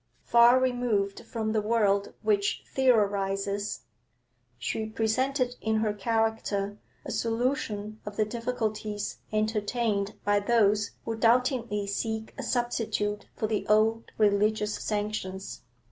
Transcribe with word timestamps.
Far 0.23 0.59
removed 0.59 1.23
from 1.27 1.51
the 1.51 1.61
world 1.61 2.15
which 2.23 2.63
theorises, 2.75 3.81
she 4.57 4.87
presented 4.87 5.55
in 5.61 5.75
her 5.75 5.93
character 5.93 6.79
a 7.05 7.11
solution 7.11 7.99
of 8.03 8.15
the 8.17 8.25
difficulties 8.25 9.17
entertained 9.31 10.15
by 10.25 10.39
those 10.39 10.93
who 11.05 11.15
doubtingly 11.15 11.85
seek 11.85 12.33
a 12.35 12.41
substitute 12.41 13.27
for 13.35 13.45
the 13.45 13.67
old 13.67 14.05
religious 14.17 14.73
sanctions. 14.73 15.61